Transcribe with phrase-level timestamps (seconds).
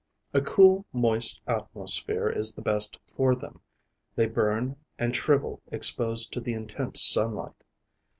[0.33, 3.61] A cool, moist atmosphere is the best for them;
[4.15, 7.63] they burn and shrivel exposed to the intense sunlight.